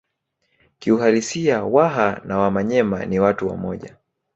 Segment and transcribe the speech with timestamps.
[0.79, 3.97] Kiuhalisia Waha na Wamanyema ni watu wamoja